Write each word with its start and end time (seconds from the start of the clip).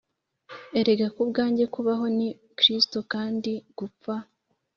Erega 0.79 1.07
ku 1.15 1.21
bwanjye 1.29 1.63
kubaho 1.73 2.05
ni 2.17 2.27
kristo 2.57 2.97
kandi 3.13 3.51
gupfa 3.77 4.15